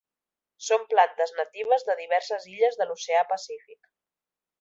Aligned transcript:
Són 0.67 0.85
plantes 0.93 1.33
natives 1.39 1.85
de 1.89 1.95
diverses 1.99 2.47
illes 2.53 2.81
de 2.81 2.89
l'Oceà 2.93 3.21
Pacífic. 3.35 3.91